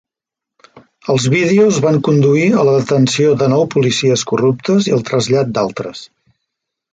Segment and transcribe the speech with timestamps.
[1.13, 6.03] Els vídeos van conduir a la detenció de nou policies corruptes i el trasllat d'altres.